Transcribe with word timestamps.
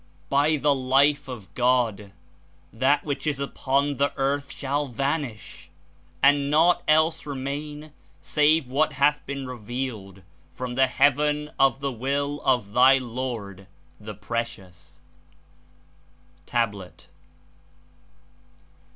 By 0.29 0.57
the 0.57 0.73
Life 0.73 1.27
of 1.27 1.53
God! 1.53 2.11
that 2.73 3.03
which 3.05 3.27
is 3.27 3.39
upon 3.39 3.97
the 3.97 4.11
earth 4.17 4.51
shall 4.51 4.87
van 4.87 5.23
ish, 5.23 5.69
and 6.23 6.49
naught 6.49 6.81
else 6.87 7.27
remain 7.27 7.93
save 8.19 8.67
what 8.67 8.93
hath 8.93 9.23
been 9.27 9.45
re 9.45 9.57
vealed 9.59 10.23
from 10.55 10.73
the 10.73 10.87
heaven 10.87 11.51
of 11.59 11.81
the 11.81 11.91
Will 11.91 12.41
of 12.43 12.73
thy 12.73 12.97
Lord, 12.97 13.67
the 13.99 14.15
Precious." 14.15 14.97
(Tablet.) 16.47 17.07